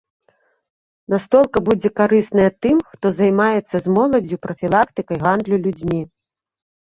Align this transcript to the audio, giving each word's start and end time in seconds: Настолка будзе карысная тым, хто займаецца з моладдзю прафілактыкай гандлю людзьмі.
Настолка 1.13 1.57
будзе 1.67 1.91
карысная 1.99 2.47
тым, 2.67 2.77
хто 2.93 3.05
займаецца 3.19 3.75
з 3.85 3.93
моладдзю 3.99 4.41
прафілактыкай 4.47 5.17
гандлю 5.27 5.57
людзьмі. 5.69 6.01